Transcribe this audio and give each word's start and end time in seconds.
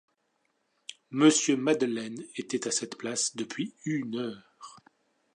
Monsieur 1.11 1.57
Madeleine 1.57 2.23
était 2.35 2.67
à 2.67 2.71
cette 2.71 2.97
place 2.97 3.35
depuis 3.35 3.75
une 3.85 4.17
heure. 4.17 4.79